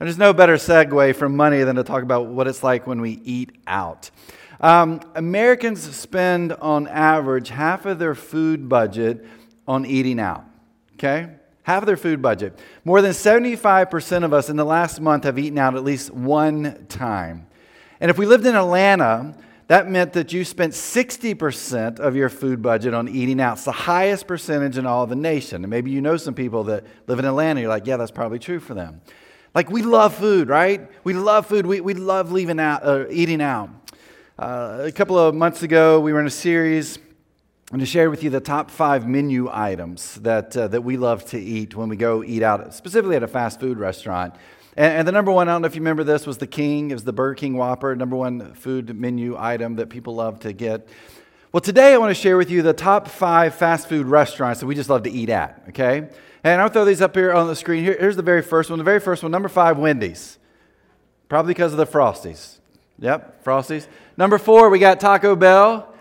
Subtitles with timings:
[0.00, 3.00] And there's no better segue from money than to talk about what it's like when
[3.00, 4.10] we eat out.
[4.60, 9.24] Um, Americans spend, on average, half of their food budget
[9.66, 10.44] on eating out.
[10.94, 11.28] Okay?
[11.62, 12.58] Half of their food budget.
[12.84, 16.86] More than 75% of us in the last month have eaten out at least one
[16.88, 17.46] time.
[18.00, 19.36] And if we lived in Atlanta,
[19.66, 23.54] that meant that you spent 60% of your food budget on eating out.
[23.58, 25.62] It's the highest percentage in all of the nation.
[25.62, 27.60] And maybe you know some people that live in Atlanta.
[27.60, 29.02] You're like, yeah, that's probably true for them.
[29.58, 30.88] Like, we love food, right?
[31.02, 31.66] We love food.
[31.66, 33.70] We, we love leaving out, uh, eating out.
[34.38, 37.00] Uh, a couple of months ago, we were in a series
[37.72, 41.24] and to share with you the top five menu items that, uh, that we love
[41.30, 44.32] to eat when we go eat out, specifically at a fast food restaurant.
[44.76, 46.92] And, and, the number one, I don't know if you remember this, was the King.
[46.92, 50.52] It was the Burger King Whopper, number one food menu item that people love to
[50.52, 50.86] get.
[51.50, 54.66] Well, today I want to share with you the top five fast food restaurants that
[54.66, 56.10] we just love to eat at, okay?
[56.44, 57.84] And I'll throw these up here on the screen.
[57.84, 58.78] Here, here's the very first one.
[58.78, 60.38] The very first one, number five, Wendy's.
[61.28, 62.58] Probably because of the Frosties.
[63.00, 63.86] Yep, Frosties.
[64.16, 65.94] Number four, we got Taco Bell.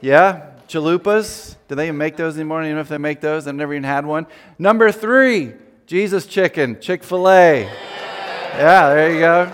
[0.00, 1.56] Yeah, chalupas.
[1.68, 2.60] Do they even make those anymore?
[2.60, 3.46] I don't know if they make those.
[3.46, 4.26] I've never even had one.
[4.58, 5.54] Number three,
[5.86, 7.62] Jesus Chicken, Chick fil A.
[7.62, 9.52] Yeah, there you go.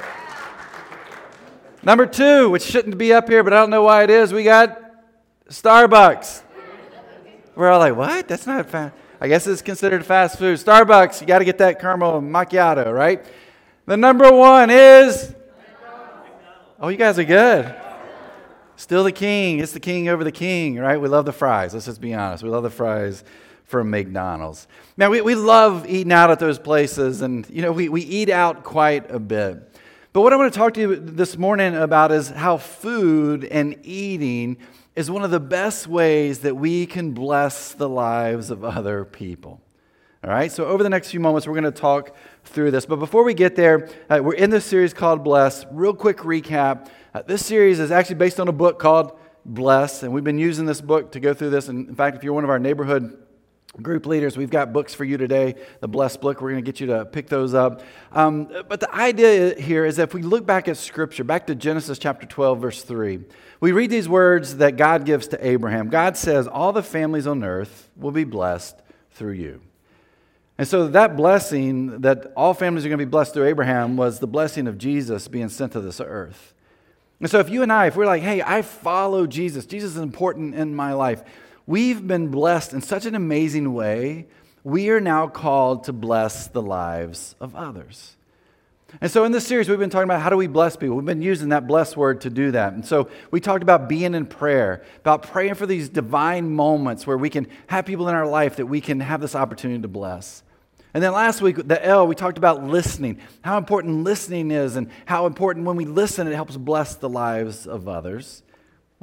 [1.83, 4.45] Number two, which shouldn't be up here, but I don't know why it is, we
[4.45, 4.79] got
[5.49, 6.43] Starbucks.
[7.55, 8.29] We're all like, what?
[8.29, 8.95] That's not fast.
[9.23, 10.59] I guess it's considered fast food.
[10.59, 13.23] Starbucks, you got to get that caramel macchiato, right?
[13.85, 15.35] The number one is.
[16.81, 17.75] Oh, you guys are good.
[18.77, 19.59] Still the king.
[19.59, 20.99] It's the king over the king, right?
[20.99, 21.75] We love the fries.
[21.75, 22.43] Let's just be honest.
[22.43, 23.23] We love the fries
[23.65, 24.67] from McDonald's.
[24.97, 28.31] Man, we, we love eating out at those places, and you know, we, we eat
[28.31, 29.71] out quite a bit.
[30.15, 33.79] But what I want to talk to you this morning about is how food and
[33.83, 34.57] eating
[34.97, 39.61] is one of the best ways that we can bless the lives of other people.
[40.23, 42.85] All right, so over the next few moments, we're going to talk through this.
[42.85, 45.65] But before we get there, uh, we're in this series called Bless.
[45.71, 46.89] Real quick recap.
[47.15, 50.67] Uh, this series is actually based on a book called Bless, and we've been using
[50.67, 51.69] this book to go through this.
[51.69, 53.17] And in fact, if you're one of our neighborhood
[53.81, 56.41] Group leaders, we've got books for you today, the Blessed Book.
[56.41, 57.83] We're going to get you to pick those up.
[58.11, 61.55] Um, but the idea here is that if we look back at Scripture, back to
[61.55, 63.21] Genesis chapter 12, verse 3,
[63.61, 65.89] we read these words that God gives to Abraham.
[65.89, 68.77] God says, All the families on earth will be blessed
[69.13, 69.61] through you.
[70.59, 74.19] And so that blessing, that all families are going to be blessed through Abraham, was
[74.19, 76.55] the blessing of Jesus being sent to this earth.
[77.21, 79.99] And so if you and I, if we're like, hey, I follow Jesus, Jesus is
[79.99, 81.23] important in my life
[81.71, 84.27] We've been blessed in such an amazing way.
[84.65, 88.17] We are now called to bless the lives of others.
[89.01, 90.97] And so in this series, we've been talking about how do we bless people.
[90.97, 92.73] We've been using that blessed word to do that.
[92.73, 97.17] And so we talked about being in prayer, about praying for these divine moments where
[97.17, 100.43] we can have people in our life that we can have this opportunity to bless.
[100.93, 104.91] And then last week, the L, we talked about listening, how important listening is, and
[105.07, 108.43] how important when we listen, it helps bless the lives of others.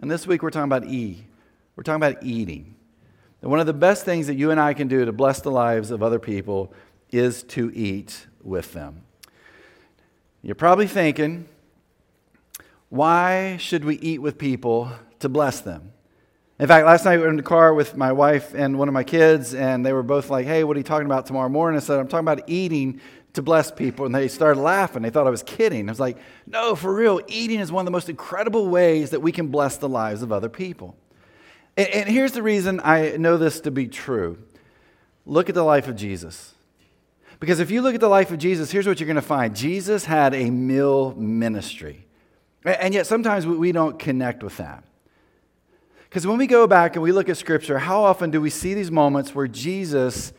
[0.01, 1.27] And this week, we're talking about E,
[1.77, 2.75] we're talking about eating.
[3.41, 5.51] And one of the best things that you and I can do to bless the
[5.51, 6.73] lives of other people
[7.11, 9.03] is to eat with them.
[10.41, 11.47] You're probably thinking,
[12.89, 15.91] why should we eat with people to bless them?
[16.59, 18.93] In fact, last night we were in the car with my wife and one of
[18.93, 21.77] my kids, and they were both like, Hey, what are you talking about tomorrow morning?
[21.77, 22.99] I said, I'm talking about eating
[23.33, 24.07] to bless people.
[24.07, 25.03] And they started laughing.
[25.03, 25.87] They thought I was kidding.
[25.87, 26.17] I was like,
[26.47, 29.77] No, for real, eating is one of the most incredible ways that we can bless
[29.77, 30.95] the lives of other people.
[31.77, 34.39] And, and here's the reason I know this to be true
[35.25, 36.53] look at the life of Jesus.
[37.39, 39.55] Because if you look at the life of Jesus, here's what you're going to find
[39.55, 42.07] Jesus had a meal ministry.
[42.65, 44.83] And yet sometimes we don't connect with that.
[46.09, 48.73] Because when we go back and we look at Scripture, how often do we see
[48.73, 50.33] these moments where Jesus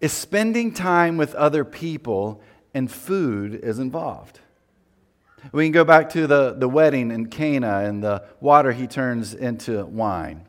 [0.00, 2.40] is spending time with other people
[2.72, 4.38] and food is involved?
[5.50, 9.34] We can go back to the, the wedding in Cana and the water he turns
[9.34, 10.46] into wine.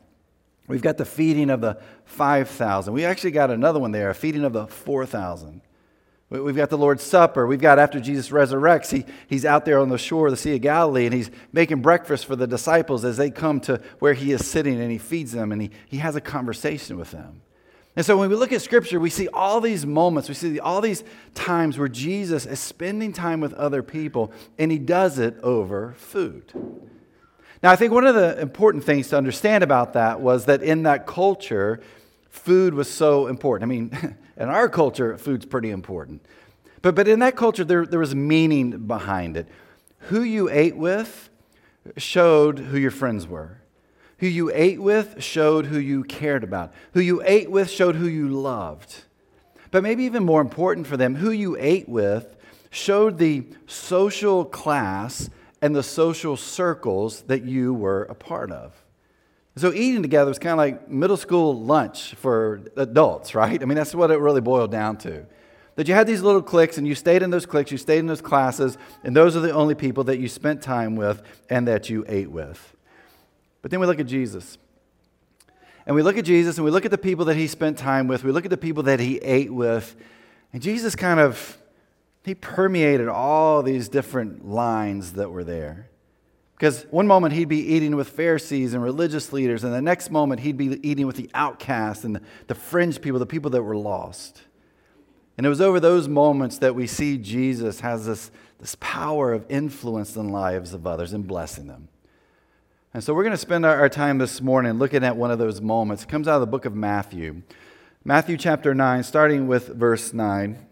[0.66, 2.92] We've got the feeding of the 5,000.
[2.92, 5.60] We actually got another one there, a feeding of the 4,000.
[6.30, 7.46] We've got the Lord's Supper.
[7.46, 10.56] We've got after Jesus resurrects, he, he's out there on the shore of the Sea
[10.56, 14.32] of Galilee and he's making breakfast for the disciples as they come to where he
[14.32, 17.42] is sitting and he feeds them and he, he has a conversation with them.
[17.94, 20.80] And so when we look at Scripture, we see all these moments, we see all
[20.80, 21.04] these
[21.34, 26.52] times where Jesus is spending time with other people and he does it over food.
[27.64, 30.82] Now, I think one of the important things to understand about that was that in
[30.82, 31.80] that culture,
[32.28, 33.72] food was so important.
[33.72, 36.20] I mean, in our culture, food's pretty important.
[36.82, 39.48] But, but in that culture, there, there was meaning behind it.
[40.10, 41.30] Who you ate with
[41.96, 43.62] showed who your friends were.
[44.18, 46.74] Who you ate with showed who you cared about.
[46.92, 49.04] Who you ate with showed who you loved.
[49.70, 52.36] But maybe even more important for them, who you ate with
[52.68, 55.30] showed the social class
[55.64, 58.74] and the social circles that you were a part of.
[59.56, 63.62] So eating together was kind of like middle school lunch for adults, right?
[63.62, 65.24] I mean, that's what it really boiled down to.
[65.76, 68.06] That you had these little cliques and you stayed in those cliques, you stayed in
[68.06, 71.88] those classes, and those are the only people that you spent time with and that
[71.88, 72.76] you ate with.
[73.62, 74.58] But then we look at Jesus.
[75.86, 78.06] And we look at Jesus and we look at the people that he spent time
[78.06, 79.96] with, we look at the people that he ate with,
[80.52, 81.56] and Jesus kind of
[82.24, 85.90] he permeated all these different lines that were there.
[86.54, 90.40] Because one moment he'd be eating with Pharisees and religious leaders, and the next moment
[90.40, 94.42] he'd be eating with the outcasts and the, fringe people, the people that were lost.
[95.36, 99.44] And it was over those moments that we see Jesus has this, this power of
[99.50, 101.88] influence in the lives of others and blessing them.
[102.94, 105.40] And so we're going to spend our, our time this morning looking at one of
[105.40, 106.04] those moments.
[106.04, 107.42] It comes out of the book of Matthew.
[108.04, 110.66] Matthew chapter 9, starting with verse 9.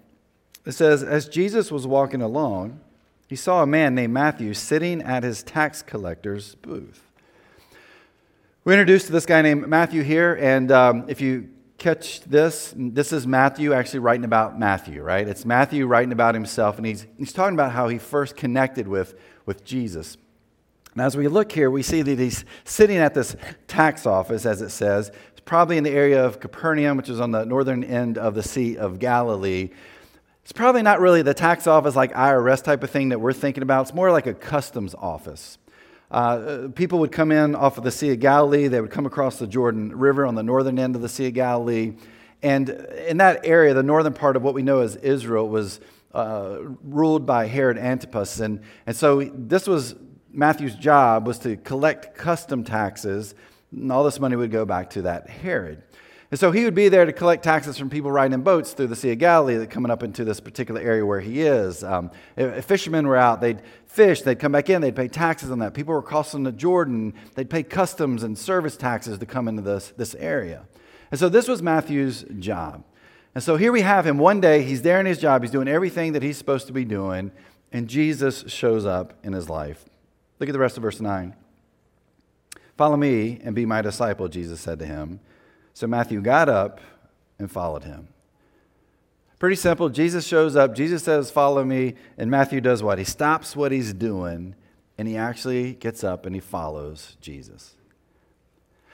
[0.64, 2.81] It says, As Jesus was walking along,
[3.29, 7.03] he saw a man named Matthew sitting at his tax collector's booth.
[8.64, 11.49] We're introduced to this guy named Matthew here, and um, if you
[11.79, 15.26] catch this, this is Matthew actually writing about Matthew, right?
[15.26, 19.19] It's Matthew writing about himself, and he's, he's talking about how he first connected with,
[19.47, 20.17] with Jesus.
[20.93, 23.35] And as we look here, we see that he's sitting at this
[23.67, 25.11] tax office, as it says.
[25.32, 28.43] It's probably in the area of Capernaum, which is on the northern end of the
[28.43, 29.70] Sea of Galilee.
[30.43, 33.62] It's probably not really the tax office like IRS type of thing that we're thinking
[33.62, 33.83] about.
[33.83, 35.56] It's more like a customs office.
[36.11, 38.67] Uh, people would come in off of the Sea of Galilee.
[38.67, 41.35] They would come across the Jordan River on the northern end of the Sea of
[41.35, 41.94] Galilee.
[42.43, 45.81] And in that area, the northern part of what we know as Israel was
[46.12, 48.41] uh, ruled by Herod Antipas.
[48.41, 49.94] And, and so this was
[50.33, 53.35] Matthew's job was to collect custom taxes,
[53.71, 55.83] and all this money would go back to that Herod.
[56.32, 58.87] And so he would be there to collect taxes from people riding in boats through
[58.87, 61.84] the Sea of Galilee that coming up into this particular area where he is.
[61.84, 65.58] Um, if fishermen were out, they'd fish, they'd come back in, they'd pay taxes on
[65.58, 65.75] that.
[65.75, 69.93] People were crossing the Jordan, they'd pay customs and service taxes to come into this,
[69.99, 70.64] this area.
[71.11, 72.82] And so this was Matthew's job.
[73.34, 75.69] And so here we have him one day, he's there in his job, he's doing
[75.69, 77.31] everything that he's supposed to be doing,
[77.73, 79.84] and Jesus shows up in his life.
[80.38, 81.37] Look at the rest of verse 9.
[82.79, 85.20] Follow me and be my disciple, Jesus said to him.
[85.74, 86.80] So Matthew got up
[87.38, 88.08] and followed him.
[89.38, 89.88] Pretty simple.
[89.88, 90.74] Jesus shows up.
[90.74, 91.94] Jesus says, Follow me.
[92.16, 92.98] And Matthew does what?
[92.98, 94.54] He stops what he's doing
[94.98, 97.74] and he actually gets up and he follows Jesus.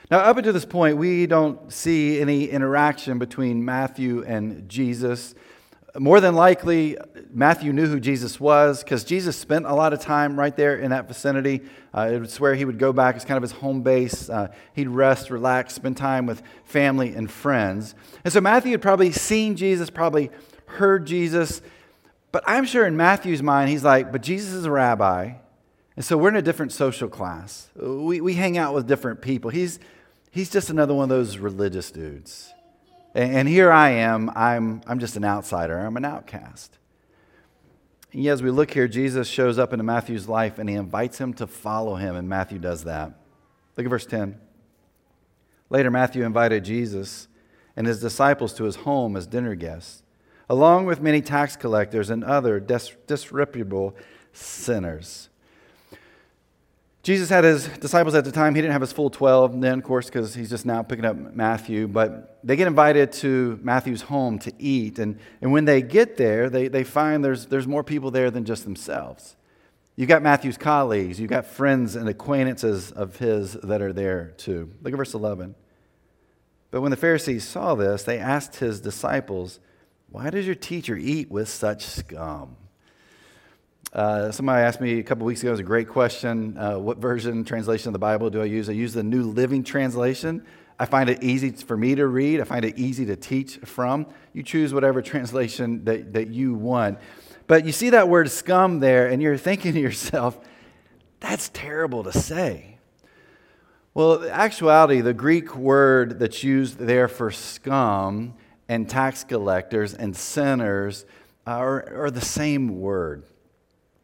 [0.09, 5.35] Now, up until this point, we don't see any interaction between Matthew and Jesus.
[5.97, 6.97] More than likely,
[7.31, 10.91] Matthew knew who Jesus was because Jesus spent a lot of time right there in
[10.91, 11.61] that vicinity.
[11.93, 13.15] Uh, it's where he would go back.
[13.15, 14.29] It's kind of his home base.
[14.29, 17.95] Uh, he'd rest, relax, spend time with family and friends.
[18.23, 20.29] And so Matthew had probably seen Jesus, probably
[20.65, 21.61] heard Jesus.
[22.31, 25.33] But I'm sure in Matthew's mind, he's like, but Jesus is a rabbi.
[25.95, 27.69] And so we're in a different social class.
[27.75, 29.49] We, we hang out with different people.
[29.49, 29.79] He's,
[30.29, 32.53] he's just another one of those religious dudes.
[33.15, 36.77] And here I am, I'm, I'm just an outsider, I'm an outcast.
[38.11, 41.33] And as we look here, Jesus shows up into Matthew's life and he invites him
[41.35, 43.13] to follow him, and Matthew does that.
[43.77, 44.39] Look at verse 10.
[45.69, 47.27] Later, Matthew invited Jesus
[47.75, 50.03] and his disciples to his home as dinner guests,
[50.49, 53.95] along with many tax collectors and other dis- disreputable
[54.33, 55.28] sinners.
[57.01, 58.55] Jesus had his disciples at the time.
[58.55, 61.15] He didn't have his full 12 then, of course, because he's just now picking up
[61.15, 61.87] Matthew.
[61.87, 64.99] But they get invited to Matthew's home to eat.
[64.99, 68.43] And, and when they get there, they, they find there's, there's more people there than
[68.43, 69.37] just themselves.
[69.95, 74.71] You've got Matthew's colleagues, you've got friends and acquaintances of his that are there too.
[74.81, 75.55] Look at verse 11.
[76.71, 79.59] But when the Pharisees saw this, they asked his disciples,
[80.09, 82.55] Why does your teacher eat with such scum?
[83.91, 86.55] Uh, somebody asked me a couple weeks ago, it was a great question.
[86.57, 88.69] Uh, what version, translation of the Bible do I use?
[88.69, 90.45] I use the New Living Translation.
[90.77, 94.05] I find it easy for me to read, I find it easy to teach from.
[94.31, 96.99] You choose whatever translation that, that you want.
[97.47, 100.39] But you see that word scum there, and you're thinking to yourself,
[101.19, 102.77] that's terrible to say.
[103.95, 108.35] Well, in actuality, the Greek word that's used there for scum
[108.69, 111.05] and tax collectors and sinners
[111.47, 113.23] are, are the same word.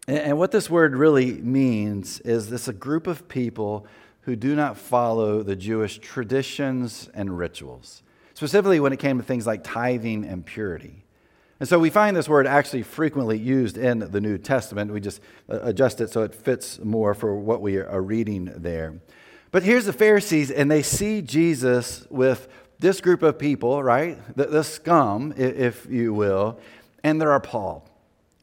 [0.07, 3.87] And what this word really means is this a group of people
[4.21, 9.47] who do not follow the Jewish traditions and rituals, specifically when it came to things
[9.47, 11.05] like tithing and purity.
[11.59, 14.91] And so we find this word actually frequently used in the New Testament.
[14.91, 18.99] We just uh, adjust it so it fits more for what we are reading there.
[19.51, 24.17] But here's the Pharisees, and they see Jesus with this group of people, right?
[24.35, 26.59] The, the scum, if you will,
[27.03, 27.89] and they're appalled.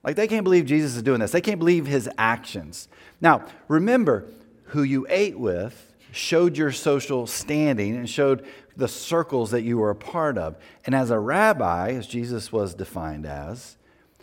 [0.05, 1.31] Like they can't believe Jesus is doing this.
[1.31, 2.89] They can't believe his actions.
[3.21, 4.27] Now, remember,
[4.73, 9.91] who you ate with showed your social standing and showed the circles that you were
[9.91, 10.57] a part of.
[10.87, 13.77] And as a rabbi, as Jesus was defined as,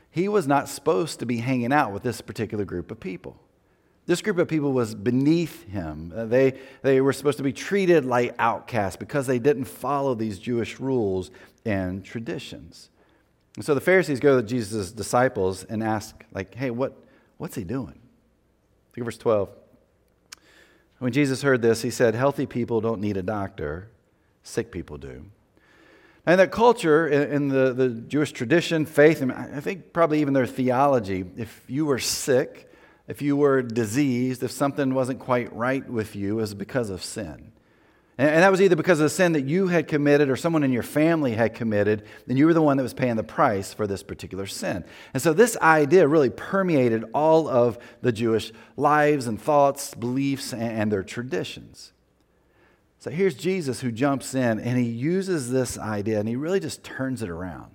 [0.09, 3.39] he was not supposed to be hanging out with this particular group of people.
[4.07, 6.11] This group of people was beneath him.
[6.15, 10.39] Uh, they, they were supposed to be treated like outcasts because they didn't follow these
[10.39, 11.29] Jewish rules
[11.63, 12.89] and traditions.
[13.59, 16.93] And so the Pharisees go to Jesus' disciples and ask, like, hey, what,
[17.39, 17.87] what's he doing?
[17.87, 19.49] Look at verse 12.
[20.99, 23.89] When Jesus heard this, he said, Healthy people don't need a doctor,
[24.43, 25.25] sick people do.
[26.25, 30.33] And in that culture, in the, the Jewish tradition, faith, and I think probably even
[30.33, 32.71] their theology, if you were sick,
[33.09, 37.03] if you were diseased, if something wasn't quite right with you, it was because of
[37.03, 37.51] sin.
[38.19, 40.73] And that was either because of the sin that you had committed or someone in
[40.73, 43.87] your family had committed, and you were the one that was paying the price for
[43.87, 44.83] this particular sin.
[45.13, 50.91] And so this idea really permeated all of the Jewish lives and thoughts, beliefs, and
[50.91, 51.93] their traditions.
[52.99, 56.83] So here's Jesus who jumps in and he uses this idea and he really just
[56.83, 57.73] turns it around.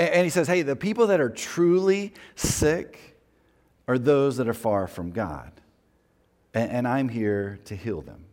[0.00, 3.16] And he says, hey, the people that are truly sick
[3.86, 5.52] are those that are far from God.
[6.52, 8.24] And I'm here to heal them.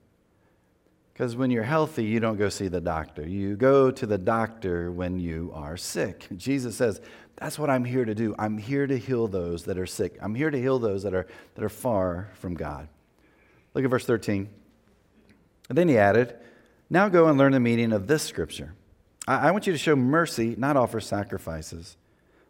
[1.13, 3.27] Because when you're healthy, you don't go see the doctor.
[3.27, 6.27] You go to the doctor when you are sick.
[6.36, 7.01] Jesus says,
[7.36, 8.34] That's what I'm here to do.
[8.39, 10.18] I'm here to heal those that are sick.
[10.22, 12.88] I'm here to heal those that are, that are far from God.
[13.74, 14.50] Look at verse 13.
[15.70, 16.36] And then he added,
[16.89, 18.74] Now go and learn the meaning of this scripture.
[19.27, 21.98] I, I want you to show mercy, not offer sacrifices.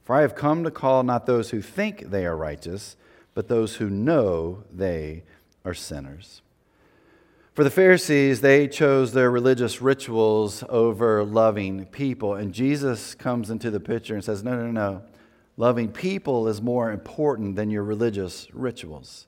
[0.04, 2.96] For I have come to call not those who think they are righteous,
[3.34, 5.24] but those who know they
[5.64, 6.42] are sinners.
[7.54, 12.36] For the Pharisees, they chose their religious rituals over loving people.
[12.36, 15.02] And Jesus comes into the picture and says, No, no, no.
[15.58, 19.28] Loving people is more important than your religious rituals.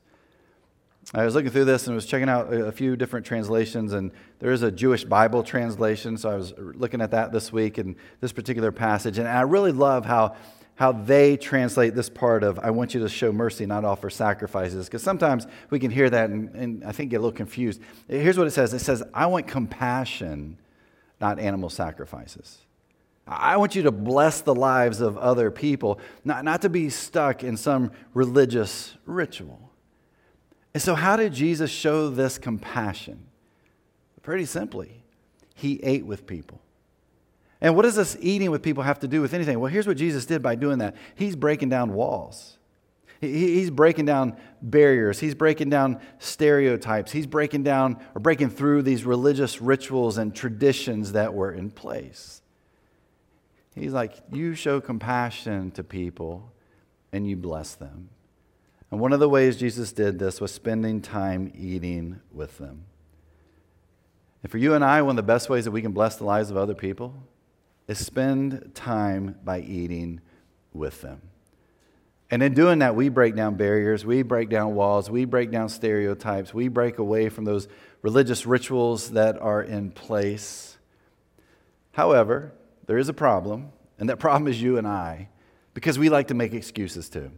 [1.13, 4.51] I was looking through this and was checking out a few different translations, and there
[4.51, 6.17] is a Jewish Bible translation.
[6.17, 9.17] So I was looking at that this week in this particular passage.
[9.17, 10.37] And I really love how
[10.75, 14.87] how they translate this part of, I want you to show mercy, not offer sacrifices.
[14.87, 17.79] Because sometimes we can hear that and, and I think get a little confused.
[18.07, 20.57] Here's what it says it says, I want compassion,
[21.21, 22.59] not animal sacrifices.
[23.25, 27.43] I want you to bless the lives of other people, not, not to be stuck
[27.43, 29.71] in some religious ritual.
[30.73, 33.27] And so, how did Jesus show this compassion?
[34.23, 35.03] Pretty simply,
[35.55, 36.59] he ate with people.
[37.63, 39.57] And what does this eating with people have to do with anything?
[39.57, 42.57] Well, here's what Jesus did by doing that He's breaking down walls.
[43.21, 45.17] He's breaking down barriers.
[45.17, 47.13] He's breaking down stereotypes.
[47.13, 52.41] He's breaking down or breaking through these religious rituals and traditions that were in place.
[53.73, 56.51] He's like, You show compassion to people
[57.13, 58.09] and you bless them.
[58.91, 62.83] And one of the ways Jesus did this was spending time eating with them.
[64.43, 66.25] And for you and I, one of the best ways that we can bless the
[66.25, 67.15] lives of other people
[67.87, 70.21] is spend time by eating
[70.73, 71.21] with them.
[72.31, 75.69] And in doing that, we break down barriers, we break down walls, we break down
[75.69, 77.67] stereotypes, we break away from those
[78.01, 80.77] religious rituals that are in place.
[81.91, 82.51] However,
[82.87, 85.29] there is a problem, and that problem is you and I,
[85.73, 87.31] because we like to make excuses too.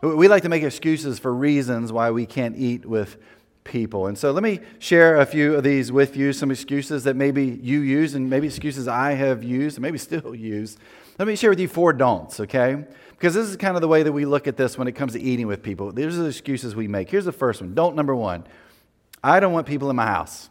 [0.00, 3.16] We like to make excuses for reasons why we can't eat with
[3.64, 4.06] people.
[4.06, 7.58] And so let me share a few of these with you, some excuses that maybe
[7.62, 10.76] you use and maybe excuses I have used and maybe still use.
[11.18, 12.84] Let me share with you four don'ts, okay?
[13.10, 15.12] Because this is kind of the way that we look at this when it comes
[15.14, 15.92] to eating with people.
[15.92, 17.10] These are the excuses we make.
[17.10, 17.74] Here's the first one.
[17.74, 18.44] Don't number one
[19.22, 20.50] I don't want people in my house.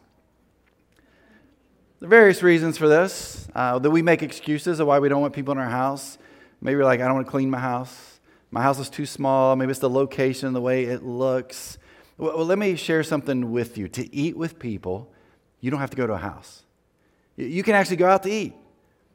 [2.00, 5.22] There are various reasons for this uh, that we make excuses of why we don't
[5.22, 6.18] want people in our house.
[6.60, 8.20] Maybe like, I don't want to clean my house.
[8.52, 9.56] My house is too small.
[9.56, 11.78] Maybe it's the location, the way it looks.
[12.24, 13.90] Well, let me share something with you.
[13.90, 15.12] To eat with people,
[15.60, 16.64] you don't have to go to a house.
[17.36, 18.54] You can actually go out to eat.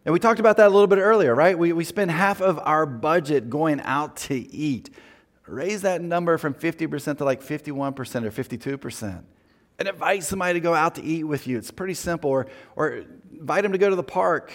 [0.04, 1.58] And we talked about that a little bit earlier, right?
[1.58, 4.90] We, we spend half of our budget going out to eat.
[5.46, 7.78] Raise that number from 50% to like 51%
[8.24, 9.22] or 52%.
[9.78, 11.56] And invite somebody to go out to eat with you.
[11.56, 12.28] It's pretty simple.
[12.28, 12.46] Or,
[12.76, 14.52] or invite them to go to the park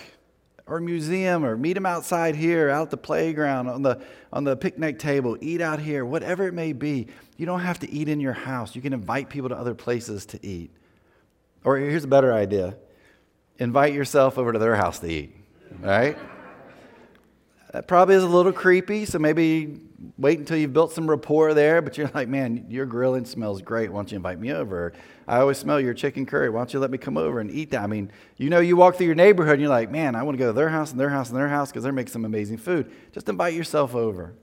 [0.65, 4.01] or museum or meet them outside here, out at the playground, on the,
[4.31, 7.07] on the picnic table, eat out here, whatever it may be.
[7.37, 8.75] You don't have to eat in your house.
[8.75, 10.71] You can invite people to other places to eat.
[11.63, 12.75] Or here's a better idea
[13.59, 15.35] invite yourself over to their house to eat,
[15.79, 16.17] right?
[17.71, 19.79] That probably is a little creepy, so maybe
[20.17, 23.91] wait until you've built some rapport there, but you're like, man, your grilling smells great.
[23.91, 24.93] Why don't you invite me over?
[25.27, 26.49] I always smell your chicken curry.
[26.49, 27.81] Why don't you let me come over and eat that?
[27.81, 30.35] I mean, you know, you walk through your neighborhood and you're like, man, I want
[30.35, 32.25] to go to their house and their house and their house because they're making some
[32.25, 32.91] amazing food.
[33.11, 34.33] Just invite yourself over.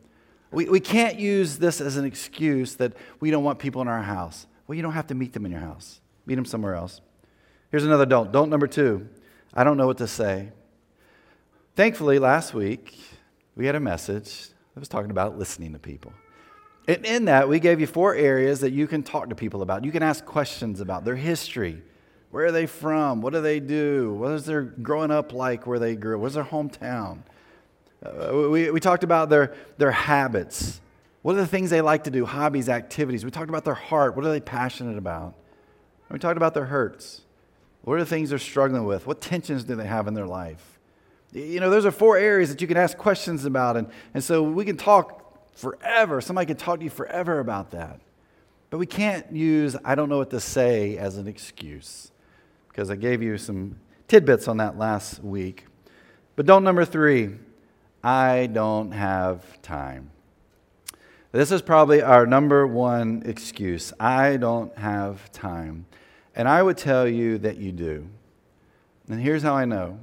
[0.50, 4.02] We, we can't use this as an excuse that we don't want people in our
[4.02, 4.46] house.
[4.66, 7.00] Well, you don't have to meet them in your house, meet them somewhere else.
[7.70, 8.32] Here's another don't.
[8.32, 9.08] Don't number two
[9.52, 10.52] I don't know what to say.
[11.74, 12.98] Thankfully, last week,
[13.56, 16.12] we had a message that was talking about listening to people.
[16.88, 19.84] And in that, we gave you four areas that you can talk to people about.
[19.84, 21.82] You can ask questions about their history.
[22.30, 23.20] Where are they from?
[23.20, 24.14] What do they do?
[24.14, 26.18] What is their growing up like where they grew?
[26.18, 27.18] What's their hometown?
[28.04, 30.80] Uh, we, we talked about their, their habits.
[31.22, 32.24] What are the things they like to do?
[32.24, 33.24] Hobbies, activities.
[33.24, 34.16] We talked about their heart.
[34.16, 35.34] What are they passionate about?
[36.10, 37.20] we talked about their hurts.
[37.82, 39.06] What are the things they're struggling with?
[39.06, 40.69] What tensions do they have in their life?
[41.32, 43.76] You know, those are four areas that you can ask questions about.
[43.76, 46.20] And, and so we can talk forever.
[46.20, 48.00] Somebody can talk to you forever about that.
[48.70, 52.10] But we can't use, I don't know what to say, as an excuse.
[52.68, 53.76] Because I gave you some
[54.08, 55.66] tidbits on that last week.
[56.36, 57.36] But don't number three,
[58.02, 60.10] I don't have time.
[61.32, 63.92] This is probably our number one excuse.
[64.00, 65.86] I don't have time.
[66.34, 68.08] And I would tell you that you do.
[69.08, 70.00] And here's how I know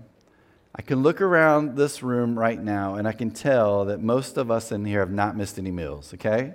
[0.78, 4.52] I can look around this room right now and I can tell that most of
[4.52, 6.54] us in here have not missed any meals, okay?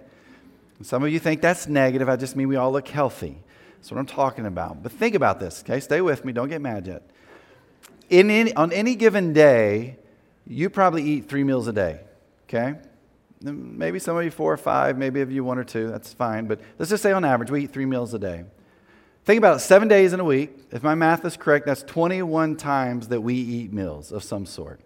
[0.80, 2.08] Some of you think that's negative.
[2.08, 3.42] I just mean we all look healthy.
[3.76, 4.82] That's what I'm talking about.
[4.82, 5.80] But think about this, okay?
[5.80, 6.32] Stay with me.
[6.32, 7.02] Don't get mad yet.
[8.10, 9.98] In any, on any given day,
[10.46, 12.00] you probably eat three meals a day,
[12.48, 12.78] okay?
[13.40, 16.46] Maybe some of you four or five, maybe of you one or two, that's fine.
[16.46, 18.44] But let's just say on average, we eat three meals a day.
[19.24, 20.50] Think about it seven days in a week.
[20.72, 24.80] If my math is correct, that's 21 times that we eat meals of some sort.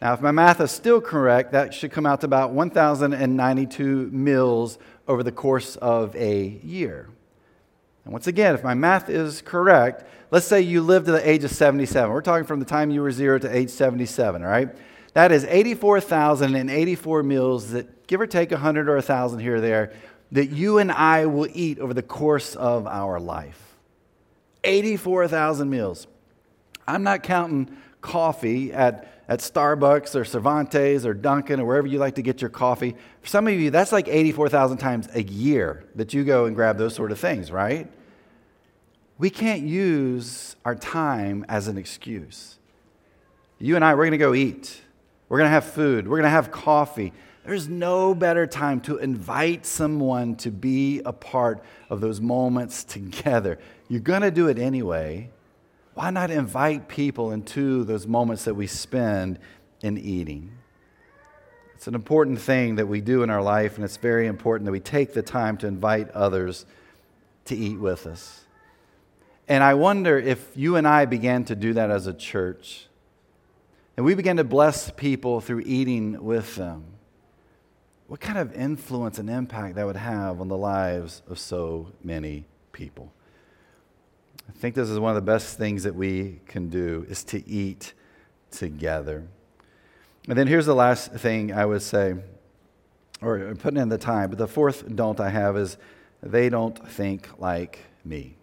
[0.00, 4.78] Now, if my math is still correct, that should come out to about 1,092 meals
[5.08, 7.08] over the course of a year.
[8.04, 11.42] And once again, if my math is correct, let's say you live to the age
[11.42, 12.12] of 77.
[12.12, 14.68] We're talking from the time you were zero to age 77, all right?
[15.14, 19.92] That is 84,084 meals that, give or take 100 or 1,000 here or there,
[20.32, 23.65] that you and I will eat over the course of our life.
[24.66, 26.06] 84,000 meals.
[26.86, 32.14] I'm not counting coffee at, at Starbucks or Cervantes or Dunkin' or wherever you like
[32.16, 32.94] to get your coffee.
[33.22, 36.78] For some of you, that's like 84,000 times a year that you go and grab
[36.78, 37.90] those sort of things, right?
[39.18, 42.58] We can't use our time as an excuse.
[43.58, 44.82] You and I, we're going to go eat.
[45.28, 46.06] We're going to have food.
[46.06, 47.12] We're going to have coffee.
[47.46, 53.60] There's no better time to invite someone to be a part of those moments together.
[53.88, 55.30] You're going to do it anyway.
[55.94, 59.38] Why not invite people into those moments that we spend
[59.80, 60.50] in eating?
[61.76, 64.72] It's an important thing that we do in our life, and it's very important that
[64.72, 66.66] we take the time to invite others
[67.44, 68.44] to eat with us.
[69.46, 72.88] And I wonder if you and I began to do that as a church,
[73.96, 76.95] and we began to bless people through eating with them
[78.08, 82.44] what kind of influence and impact that would have on the lives of so many
[82.72, 83.12] people.
[84.48, 87.48] I think this is one of the best things that we can do is to
[87.48, 87.94] eat
[88.50, 89.26] together.
[90.28, 92.14] And then here's the last thing I would say,
[93.20, 95.76] or putting in the time, but the fourth don't I have is
[96.22, 98.36] they don't think like me.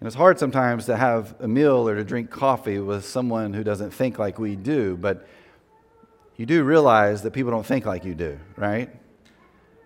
[0.00, 3.64] And it's hard sometimes to have a meal or to drink coffee with someone who
[3.64, 5.26] doesn't think like we do, but
[6.38, 8.88] you do realize that people don't think like you do, right?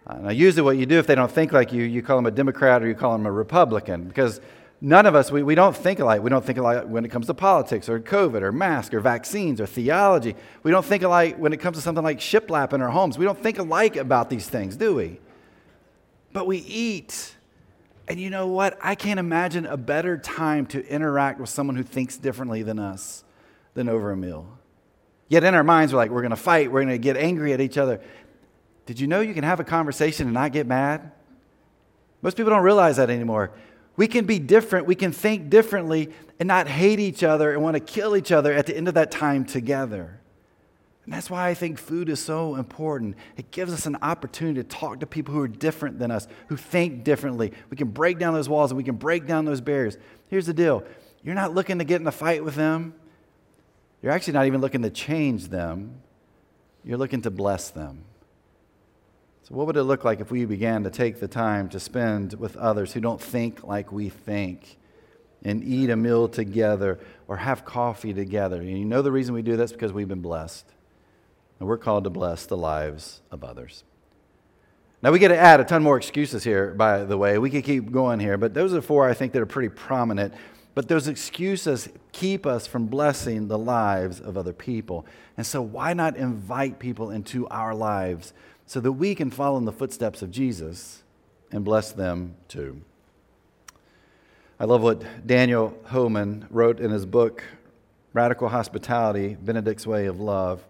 [0.07, 2.27] Uh, now, usually, what you do if they don't think like you, you call them
[2.27, 4.41] a Democrat or you call them a Republican because
[4.81, 6.23] none of us, we, we don't think alike.
[6.23, 9.63] We don't think alike when it comes to politics or COVID or masks or vaccines
[9.63, 10.37] or theology.
[10.63, 13.17] We don't think alike when it comes to something like shiplap in our homes.
[13.17, 15.21] We don't think alike about these things, do we?
[16.35, 17.35] But we eat.
[18.09, 18.79] And you know what?
[18.83, 23.25] I can't imagine a better time to interact with someone who thinks differently than us
[23.73, 24.59] than over a meal.
[25.33, 27.55] Yet in our minds, we're like, we're going to fight, we're going to get angry
[27.55, 28.03] at each other.
[28.85, 31.11] Did you know you can have a conversation and not get mad?
[32.21, 33.51] Most people don't realize that anymore.
[33.97, 37.77] We can be different, we can think differently, and not hate each other and want
[37.77, 40.21] to kill each other at the end of that time together.
[41.07, 43.17] And that's why I think food is so important.
[43.39, 46.59] It gives us an opportunity to talk to people who are different than us, who
[46.59, 47.55] think differently.
[47.71, 49.97] We can break down those walls and we can break down those barriers.
[50.29, 50.85] Here's the deal
[51.23, 52.93] you're not looking to get in a fight with them.
[54.03, 56.03] You're actually not even looking to change them,
[56.85, 58.05] you're looking to bless them.
[59.45, 62.35] So, what would it look like if we began to take the time to spend
[62.35, 64.79] with others who don't think like we think
[65.45, 68.61] and eat a meal together or have coffee together?
[68.61, 70.67] And you know the reason we do this because we've been blessed.
[71.59, 73.85] And we're called to bless the lives of others.
[75.01, 77.39] Now, we get to add a ton more excuses here, by the way.
[77.39, 80.35] We could keep going here, but those are four I think that are pretty prominent
[80.75, 85.05] but those excuses keep us from blessing the lives of other people.
[85.37, 88.33] And so, why not invite people into our lives
[88.67, 91.03] so that we can follow in the footsteps of Jesus
[91.51, 92.83] and bless them too.
[94.59, 97.45] I love what Daniel Homan wrote in his book,
[98.13, 100.65] Radical Hospitality Benedict's Way of Love.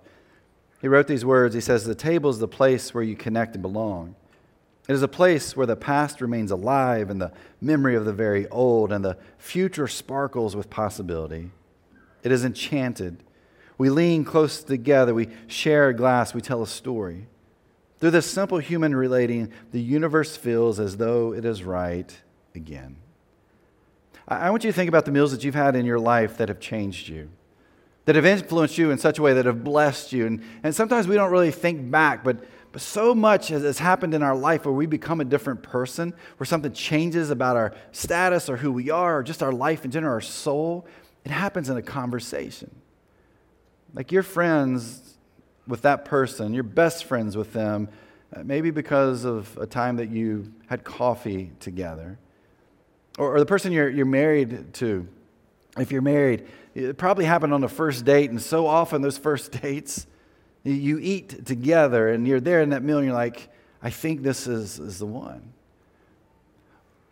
[0.80, 3.62] He wrote these words He says, The table is the place where you connect and
[3.62, 4.16] belong.
[4.88, 8.48] It is a place where the past remains alive and the memory of the very
[8.48, 11.50] old and the future sparkles with possibility.
[12.24, 13.22] It is enchanted.
[13.78, 17.26] We lean close together, we share a glass, we tell a story.
[17.98, 22.12] Through this simple human relating, the universe feels as though it is right
[22.54, 22.96] again.
[24.26, 26.48] I want you to think about the meals that you've had in your life that
[26.48, 27.30] have changed you,
[28.04, 30.26] that have influenced you in such a way that have blessed you.
[30.26, 34.22] And, and sometimes we don't really think back, but, but so much has, happened in
[34.22, 38.56] our life where we become a different person, where something changes about our status or
[38.56, 40.86] who we are, or just our life in general, our soul.
[41.24, 42.74] It happens in a conversation.
[43.94, 45.16] Like your friends
[45.66, 47.88] with that person, you're best friends with them,
[48.34, 52.18] uh, maybe because of a time that you had coffee together.
[53.18, 55.06] Or, or the person you're, you're married to,
[55.78, 59.52] if you're married, it probably happened on the first date, and so often those first
[59.62, 60.06] dates,
[60.64, 63.48] you eat together and you're there in that meal and you're like,
[63.82, 65.52] I think this is, is the one.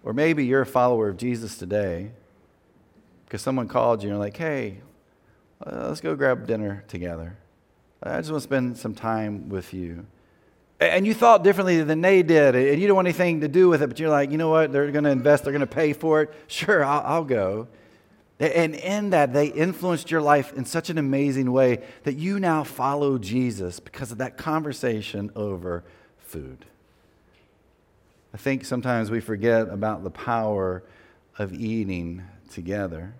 [0.03, 2.13] Or maybe you're a follower of Jesus today
[3.25, 4.81] because someone called you and you're like, hey,
[5.67, 7.37] uh, let's go grab dinner together.
[8.03, 10.07] I just want to spend some time with you.
[10.81, 13.83] And you thought differently than they did, and you don't want anything to do with
[13.83, 14.73] it, but you're like, you know what?
[14.73, 16.33] They're going to invest, they're going to pay for it.
[16.47, 17.69] Sure, I'll, I'll go.
[18.41, 22.65] And in that, they influenced your life in such an amazing way that you now
[22.65, 25.85] follow Jesus because of that conversation over
[26.19, 26.65] food.
[28.33, 30.83] I think sometimes we forget about the power
[31.37, 33.13] of eating together.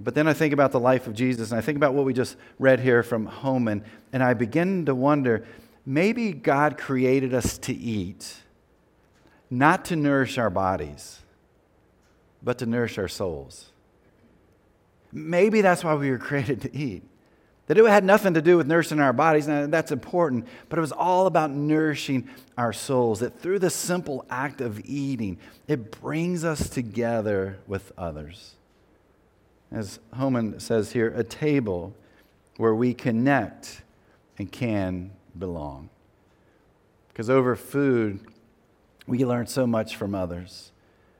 [0.00, 2.14] But then I think about the life of Jesus, and I think about what we
[2.14, 5.44] just read here from Homan, and I begin to wonder
[5.84, 8.36] maybe God created us to eat,
[9.50, 11.18] not to nourish our bodies,
[12.42, 13.66] but to nourish our souls.
[15.12, 17.02] Maybe that's why we were created to eat.
[17.66, 20.80] That it had nothing to do with nourishing our bodies, and that's important, but it
[20.80, 23.20] was all about nourishing our souls.
[23.20, 28.54] That through the simple act of eating, it brings us together with others
[29.70, 31.94] as Homan says here, a table
[32.56, 33.82] where we connect
[34.38, 35.90] and can belong.
[37.08, 38.20] Because over food,
[39.06, 40.72] we learn so much from others.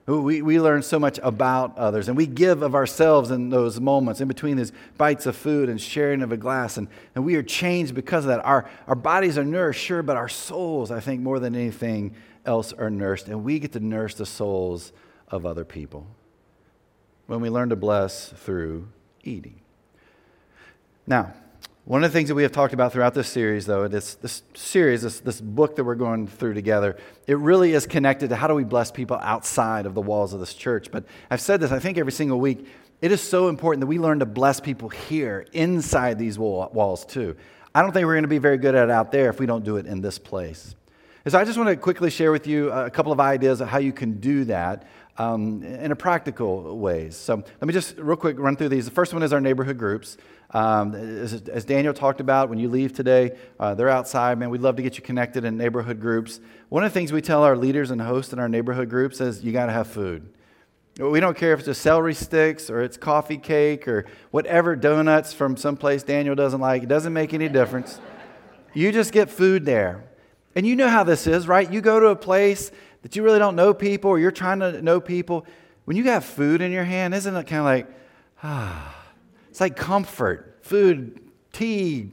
[0.08, 4.22] We, we learn so much about others, and we give of ourselves in those moments,
[4.22, 7.42] in between these bites of food and sharing of a glass, and, and we are
[7.42, 8.42] changed because of that.
[8.42, 12.14] Our, our bodies are nourished, sure, but our souls, I think, more than anything
[12.46, 14.94] else, are nourished, and we get to nourish the souls
[15.28, 16.06] of other people
[17.26, 18.88] when we learn to bless through
[19.24, 19.60] eating.
[21.06, 21.34] Now,
[21.88, 24.42] one of the things that we have talked about throughout this series, though, this, this
[24.52, 28.46] series, this, this book that we're going through together, it really is connected to how
[28.46, 30.90] do we bless people outside of the walls of this church.
[30.92, 32.68] But I've said this, I think, every single week.
[33.00, 37.34] It is so important that we learn to bless people here, inside these walls, too.
[37.74, 39.46] I don't think we're going to be very good at it out there if we
[39.46, 40.74] don't do it in this place.
[41.28, 43.68] And so I just want to quickly share with you a couple of ideas of
[43.68, 44.86] how you can do that
[45.18, 47.18] um, in a practical ways.
[47.18, 48.86] So let me just real quick run through these.
[48.86, 50.16] The first one is our neighborhood groups.
[50.52, 54.38] Um, as, as, Daniel talked about, when you leave today, uh, they're outside.
[54.38, 56.40] Man, we'd love to get you connected in neighborhood groups.
[56.70, 59.44] One of the things we tell our leaders and hosts in our neighborhood groups is
[59.44, 60.32] you got to have food.
[60.98, 65.58] We don't care if it's celery sticks or it's coffee cake or whatever donuts from
[65.58, 66.84] someplace Daniel doesn't like.
[66.84, 68.00] It doesn't make any difference.
[68.72, 70.07] You just get food there.
[70.54, 71.70] And you know how this is, right?
[71.70, 72.70] You go to a place
[73.02, 75.46] that you really don't know people or you're trying to know people,
[75.84, 77.86] when you got food in your hand, isn't it kind of like,
[78.42, 78.94] ah,
[79.50, 81.20] it's like comfort, food,
[81.52, 82.12] tea,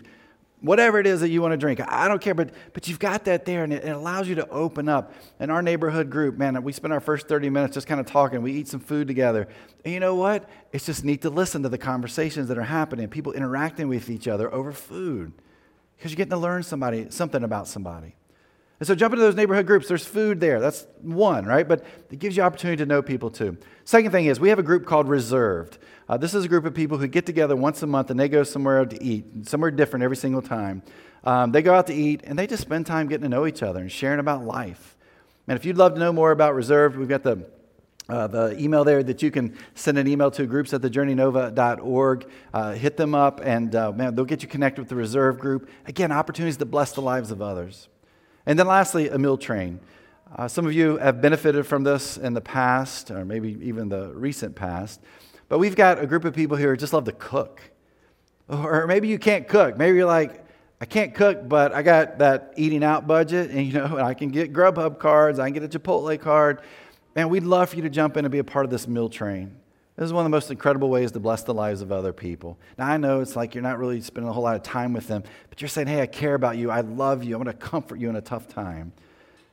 [0.62, 1.80] whatever it is that you want to drink.
[1.86, 4.50] I don't care, but, but you've got that there and it, it allows you to
[4.50, 5.14] open up.
[5.40, 8.42] In our neighborhood group, man, we spend our first 30 minutes just kind of talking.
[8.42, 9.48] We eat some food together.
[9.84, 10.50] And you know what?
[10.72, 14.28] It's just neat to listen to the conversations that are happening, people interacting with each
[14.28, 15.34] other over food
[15.98, 18.16] because you're getting to learn somebody, something about somebody.
[18.80, 19.88] And so jump into those neighborhood groups.
[19.88, 20.60] There's food there.
[20.60, 21.68] That's one, right?
[21.68, 23.58] But it gives you opportunity to know people too.
[23.86, 25.78] Second thing is we have a group called Reserved.
[26.10, 28.28] Uh, this is a group of people who get together once a month and they
[28.28, 30.84] go somewhere to eat, somewhere different every single time.
[31.24, 33.64] Um, they go out to eat and they just spend time getting to know each
[33.64, 34.98] other and sharing about life.
[35.48, 37.46] And if you'd love to know more about Reserved, we've got the
[38.08, 42.30] uh, the email there that you can send an email to groups at thejourneynova.org.
[42.54, 45.70] Uh, hit them up, and uh, man, they'll get you connected with the reserve group.
[45.88, 47.90] Again, opportunities to bless the lives of others.
[48.46, 49.80] And then lastly, a meal train.
[50.36, 54.12] Uh, some of you have benefited from this in the past, or maybe even the
[54.14, 55.02] recent past.
[55.48, 57.62] But we've got a group of people here who just love to cook.
[58.50, 59.78] Or maybe you can't cook.
[59.78, 60.46] Maybe you're like,
[60.82, 64.30] I can't cook, but I got that eating out budget, and you know, I can
[64.30, 66.62] get Grubhub cards, I can get a Chipotle card.
[67.16, 69.08] Man, we'd love for you to jump in and be a part of this meal
[69.10, 69.56] train.
[69.96, 72.58] This is one of the most incredible ways to bless the lives of other people.
[72.78, 75.08] Now, I know it's like you're not really spending a whole lot of time with
[75.08, 76.70] them, but you're saying, hey, I care about you.
[76.70, 77.36] I love you.
[77.36, 78.92] I'm going to comfort you in a tough time.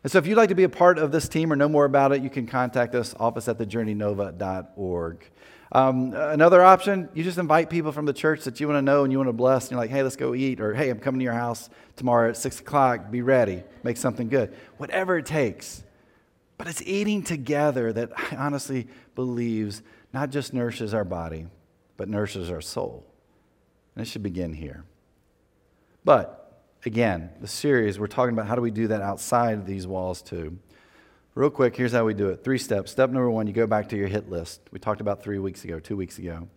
[0.02, 1.84] And so, if you'd like to be a part of this team or know more
[1.84, 5.30] about it, you can contact us, office at thejourneynova.org.
[5.74, 9.04] Um, another option, you just invite people from the church that you want to know
[9.04, 9.64] and you want to bless.
[9.64, 10.60] And you're like, hey, let's go eat.
[10.60, 13.10] Or, hey, I'm coming to your house tomorrow at 6 o'clock.
[13.10, 13.62] Be ready.
[13.82, 14.54] Make something good.
[14.76, 15.84] Whatever it takes.
[16.58, 21.46] But it's eating together that I honestly believes not just nourishes our body,
[21.96, 23.06] but nourishes our soul.
[23.94, 24.84] And it should begin here.
[26.04, 29.86] But again, the series, we're talking about how do we do that outside of these
[29.86, 30.58] walls too.
[31.34, 32.44] Real quick, here's how we do it.
[32.44, 32.90] Three steps.
[32.90, 34.60] Step number one, you go back to your hit list.
[34.70, 36.48] We talked about three weeks ago, two weeks ago.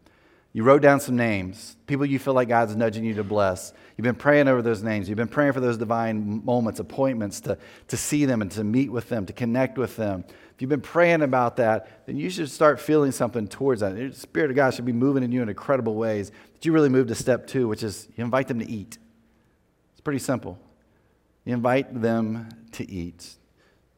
[0.55, 3.73] You wrote down some names, people you feel like God's nudging you to bless.
[3.97, 5.09] You've been praying over those names.
[5.09, 7.57] You've been praying for those divine moments, appointments to,
[7.89, 10.23] to see them and to meet with them, to connect with them.
[10.29, 13.97] If you've been praying about that, then you should start feeling something towards that.
[13.97, 16.31] The Spirit of God should be moving in you in incredible ways.
[16.53, 18.97] But you really move to step two, which is you invite them to eat.
[19.91, 20.57] It's pretty simple.
[21.43, 23.35] You invite them to eat.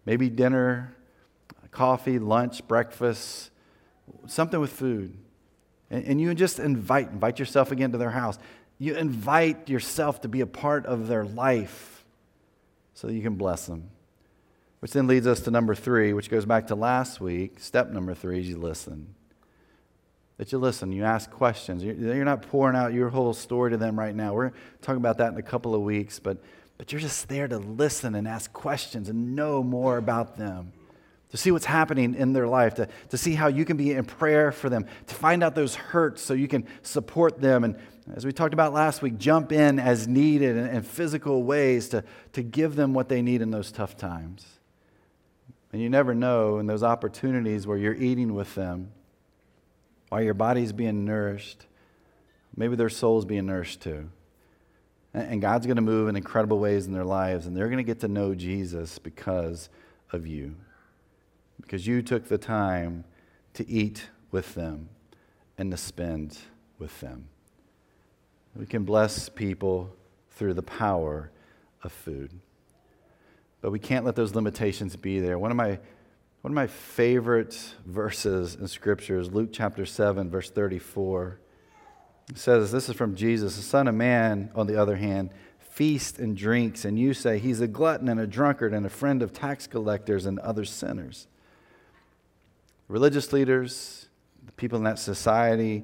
[0.07, 0.95] Maybe dinner,
[1.69, 3.51] coffee, lunch, breakfast,
[4.25, 5.19] something with food.
[5.89, 8.37] And, and you just invite, invite yourself again to their house.
[8.79, 12.05] You invite yourself to be a part of their life
[12.93, 13.89] so that you can bless them.
[14.79, 17.59] Which then leads us to number three, which goes back to last week.
[17.59, 19.15] Step number three is you listen.
[20.37, 21.83] That you listen, you ask questions.
[21.83, 24.33] You're not pouring out your whole story to them right now.
[24.35, 24.51] We're
[24.83, 26.37] talking about that in a couple of weeks, but,
[26.77, 30.73] but you're just there to listen and ask questions and know more about them,
[31.31, 34.05] to see what's happening in their life, to, to see how you can be in
[34.05, 37.63] prayer for them, to find out those hurts so you can support them.
[37.63, 37.75] And
[38.15, 42.41] as we talked about last week, jump in as needed in physical ways to, to
[42.41, 44.45] give them what they need in those tough times.
[45.73, 48.91] And you never know in those opportunities where you're eating with them,
[50.07, 51.65] while your body's being nourished,
[52.55, 54.09] maybe their soul's being nourished too.
[55.13, 57.83] And God's going to move in incredible ways in their lives, and they're going to
[57.83, 59.69] get to know Jesus because
[60.13, 60.55] of you.
[61.61, 63.03] Because you took the time
[63.53, 64.89] to eat with them
[65.57, 66.37] and to spend
[66.79, 67.27] with them.
[68.55, 69.95] We can bless people
[70.31, 71.31] through the power
[71.83, 72.31] of food.
[73.61, 75.39] But we can't let those limitations be there.
[75.39, 75.79] One of my,
[76.41, 81.39] one of my favorite verses in Scripture is Luke chapter 7, verse 34.
[82.29, 86.19] It says, This is from Jesus, the Son of Man, on the other hand, feasts
[86.19, 89.33] and drinks, and you say, He's a glutton and a drunkard and a friend of
[89.33, 91.27] tax collectors and other sinners.
[92.87, 94.07] Religious leaders,
[94.45, 95.83] the people in that society,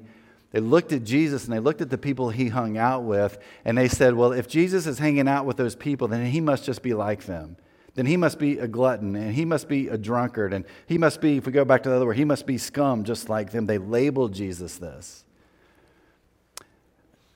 [0.52, 3.76] they looked at Jesus and they looked at the people he hung out with, and
[3.76, 6.82] they said, Well, if Jesus is hanging out with those people, then he must just
[6.82, 7.56] be like them
[7.94, 11.20] then he must be a glutton and he must be a drunkard and he must
[11.20, 13.52] be, if we go back to the other word, he must be scum just like
[13.52, 13.66] them.
[13.66, 15.24] They labeled Jesus this.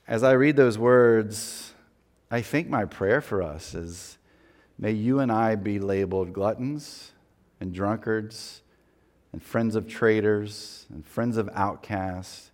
[0.07, 1.75] As I read those words,
[2.31, 4.19] I think my prayer for us is
[4.79, 7.13] may you and I be labeled gluttons
[7.61, 8.63] and drunkards
[9.39, 12.51] and friends of traitors and friends of outcasts,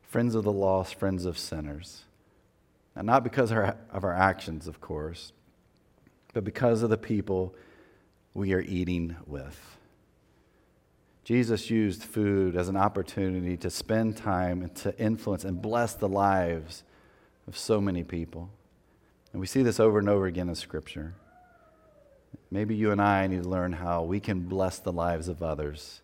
[0.00, 2.04] friends of the lost, friends of sinners.
[2.96, 5.32] And not because of our, of our actions, of course
[6.32, 7.54] but because of the people
[8.34, 9.78] we are eating with.
[11.24, 16.08] Jesus used food as an opportunity to spend time and to influence and bless the
[16.08, 16.82] lives
[17.46, 18.50] of so many people.
[19.32, 21.14] And we see this over and over again in Scripture.
[22.50, 26.01] Maybe you and I need to learn how we can bless the lives of others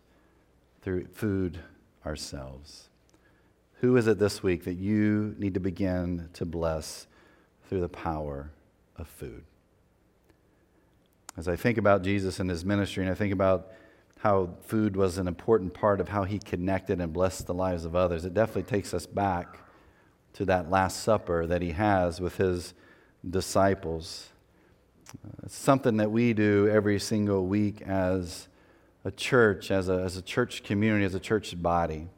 [0.82, 1.58] through food
[2.04, 2.88] ourselves.
[3.80, 7.06] Who is it this week that you need to begin to bless
[7.68, 8.50] through the power
[8.96, 9.44] of food?
[11.36, 13.68] As I think about Jesus and his ministry, and I think about
[14.20, 17.94] how food was an important part of how he connected and blessed the lives of
[17.94, 19.60] others, it definitely takes us back
[20.32, 22.74] to that Last Supper that he has with his
[23.28, 24.28] disciples.
[25.44, 28.48] It's something that we do every single week as
[29.04, 32.08] a church, as a, as a church community, as a church body.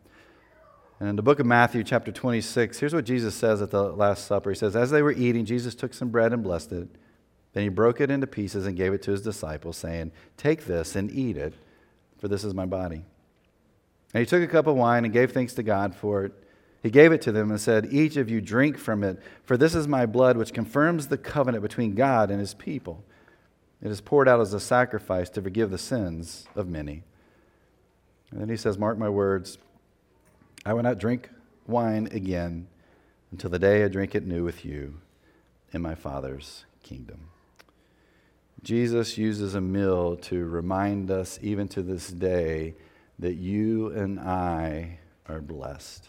[0.98, 4.26] And in the book of Matthew, chapter 26, here's what Jesus says at the Last
[4.26, 4.50] Supper.
[4.50, 6.88] He says, As they were eating, Jesus took some bread and blessed it.
[7.52, 10.96] Then he broke it into pieces and gave it to his disciples, saying, Take this
[10.96, 11.54] and eat it,
[12.18, 13.02] for this is my body.
[14.12, 16.32] And he took a cup of wine and gave thanks to God for it.
[16.82, 19.74] He gave it to them and said, Each of you drink from it, for this
[19.74, 23.04] is my blood, which confirms the covenant between God and his people.
[23.82, 27.02] It is poured out as a sacrifice to forgive the sins of many.
[28.30, 29.58] And then he says, Mark my words,
[30.64, 31.30] I will not drink
[31.66, 32.68] wine again
[33.32, 35.00] until the day I drink it new with you
[35.72, 37.28] in my Father's kingdom.
[38.62, 42.74] Jesus uses a meal to remind us, even to this day,
[43.18, 46.08] that you and I are blessed.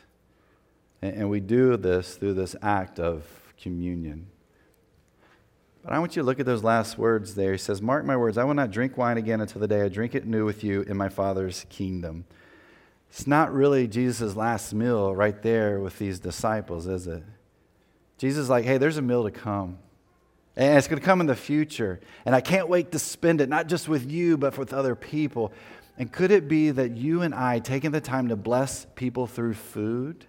[1.02, 3.26] And we do this through this act of
[3.60, 4.28] communion.
[5.84, 7.54] But I want you to look at those last words there.
[7.54, 9.90] He says, Mark my words, I will not drink wine again until the day I
[9.90, 12.26] drink it new with you in my Father's kingdom.
[13.10, 17.24] It's not really Jesus' last meal right there with these disciples, is it?
[18.18, 19.80] Jesus is like, hey, there's a meal to come.
[20.56, 22.00] And it's going to come in the future.
[22.26, 25.52] And I can't wait to spend it, not just with you, but with other people.
[25.98, 29.56] And could it be that you and I, taking the time to bless people through
[29.56, 30.26] food,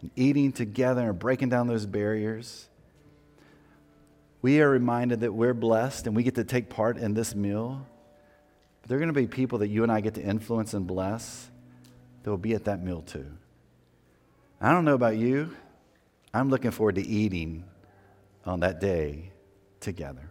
[0.00, 2.68] and eating together and breaking down those barriers,
[4.42, 7.86] we are reminded that we're blessed and we get to take part in this meal.
[8.80, 10.86] But there are going to be people that you and I get to influence and
[10.86, 11.50] bless
[12.22, 13.26] that will be at that meal too.
[14.60, 15.54] I don't know about you.
[16.32, 17.64] I'm looking forward to eating
[18.44, 19.30] on that day
[19.80, 20.30] together.